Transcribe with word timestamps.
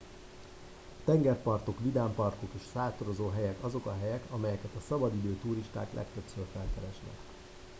a 0.99 1.03
tengerpartok 1.05 1.79
vidámparkok 1.79 2.49
és 2.57 2.61
sátorozóhelyek 2.73 3.63
azok 3.63 3.85
a 3.85 3.95
helyek 4.01 4.23
amelyeket 4.31 4.69
a 4.77 4.83
szabadidő 4.87 5.37
turisták 5.41 5.93
legtöbbször 5.93 6.45
felkeresnek 6.53 7.15